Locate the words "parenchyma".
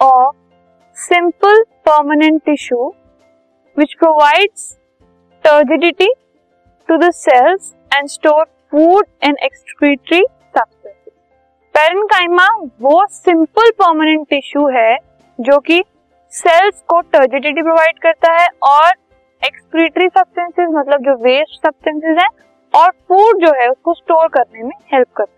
11.74-12.46